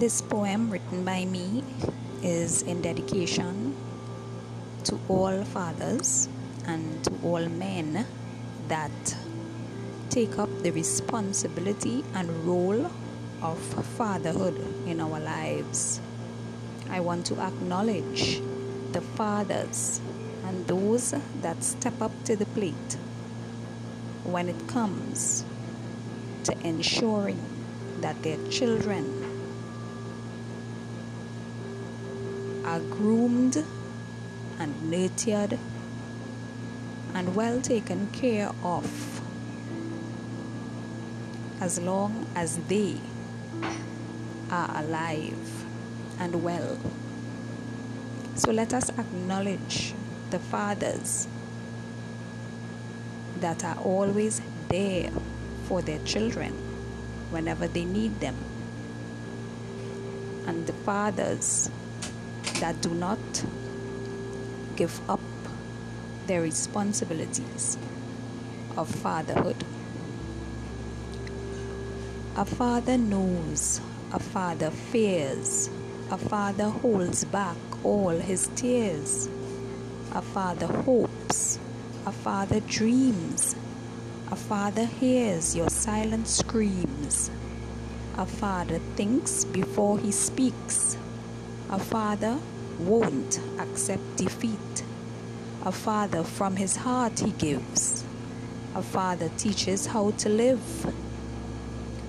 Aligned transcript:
This 0.00 0.22
poem, 0.22 0.70
written 0.70 1.04
by 1.04 1.26
me, 1.26 1.62
is 2.22 2.62
in 2.62 2.80
dedication 2.80 3.76
to 4.84 4.98
all 5.10 5.44
fathers 5.44 6.26
and 6.64 7.04
to 7.04 7.12
all 7.22 7.46
men 7.46 8.06
that 8.68 9.16
take 10.08 10.38
up 10.38 10.48
the 10.62 10.70
responsibility 10.70 12.02
and 12.14 12.30
role 12.46 12.90
of 13.42 13.58
fatherhood 13.98 14.56
in 14.86 15.02
our 15.02 15.20
lives. 15.20 16.00
I 16.88 17.00
want 17.00 17.26
to 17.26 17.38
acknowledge 17.38 18.40
the 18.92 19.02
fathers 19.02 20.00
and 20.46 20.66
those 20.66 21.12
that 21.42 21.62
step 21.62 22.00
up 22.00 22.12
to 22.24 22.36
the 22.36 22.46
plate 22.46 22.96
when 24.24 24.48
it 24.48 24.66
comes 24.66 25.44
to 26.44 26.58
ensuring 26.66 27.44
that 28.00 28.22
their 28.22 28.38
children 28.48 29.29
are 32.70 32.78
groomed 32.78 33.64
and 34.60 34.90
nurtured 34.90 35.58
and 37.14 37.34
well 37.34 37.60
taken 37.60 38.06
care 38.12 38.48
of 38.62 39.20
as 41.60 41.80
long 41.80 42.26
as 42.36 42.58
they 42.68 42.96
are 44.52 44.70
alive 44.76 45.64
and 46.20 46.44
well. 46.44 46.78
So 48.36 48.52
let 48.52 48.72
us 48.72 48.88
acknowledge 48.90 49.92
the 50.30 50.38
fathers 50.38 51.26
that 53.40 53.64
are 53.64 53.78
always 53.78 54.40
there 54.68 55.10
for 55.64 55.82
their 55.82 55.98
children 56.04 56.52
whenever 57.30 57.66
they 57.66 57.84
need 57.84 58.20
them, 58.20 58.36
and 60.46 60.68
the 60.68 60.72
fathers 60.72 61.68
that 62.60 62.80
do 62.80 62.90
not 62.90 63.18
give 64.76 65.00
up 65.10 65.20
their 66.26 66.42
responsibilities 66.42 67.76
of 68.76 68.88
fatherhood. 68.88 69.64
A 72.36 72.44
father 72.44 72.96
knows, 72.96 73.80
a 74.12 74.18
father 74.18 74.70
fears, 74.70 75.68
a 76.10 76.16
father 76.16 76.68
holds 76.70 77.24
back 77.24 77.56
all 77.84 78.10
his 78.10 78.48
tears. 78.56 79.28
A 80.12 80.22
father 80.22 80.66
hopes, 80.66 81.58
a 82.06 82.12
father 82.12 82.60
dreams, 82.60 83.54
a 84.30 84.36
father 84.36 84.86
hears 84.86 85.56
your 85.56 85.68
silent 85.68 86.28
screams. 86.28 87.30
A 88.16 88.26
father 88.26 88.78
thinks 88.96 89.44
before 89.44 89.98
he 89.98 90.12
speaks. 90.12 90.96
A 91.72 91.78
father 91.78 92.36
won't 92.80 93.38
accept 93.60 94.16
defeat. 94.16 94.82
A 95.64 95.70
father 95.70 96.24
from 96.24 96.56
his 96.56 96.74
heart 96.74 97.20
he 97.20 97.30
gives. 97.30 98.04
A 98.74 98.82
father 98.82 99.30
teaches 99.36 99.86
how 99.86 100.10
to 100.18 100.28
live. 100.28 100.92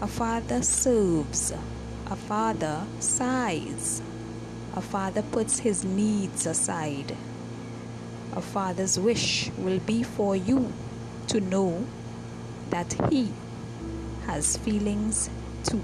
A 0.00 0.06
father 0.06 0.62
serves. 0.62 1.52
A 2.06 2.16
father 2.16 2.86
sighs. 3.00 4.00
A 4.74 4.80
father 4.80 5.20
puts 5.20 5.58
his 5.58 5.84
needs 5.84 6.46
aside. 6.46 7.14
A 8.32 8.40
father's 8.40 8.98
wish 8.98 9.50
will 9.58 9.80
be 9.80 10.02
for 10.02 10.34
you 10.34 10.72
to 11.26 11.38
know 11.38 11.84
that 12.70 12.94
he 13.10 13.28
has 14.24 14.56
feelings 14.56 15.28
too. 15.64 15.82